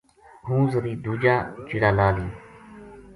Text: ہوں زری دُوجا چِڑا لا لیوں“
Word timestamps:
ہوں 0.45 0.63
زری 0.71 0.93
دُوجا 1.03 1.35
چِڑا 1.67 1.89
لا 1.97 2.07
لیوں“ 2.15 2.33